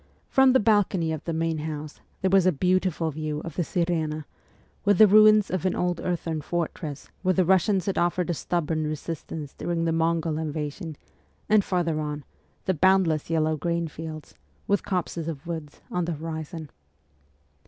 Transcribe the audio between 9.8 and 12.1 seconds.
the Mongol invasion, and farther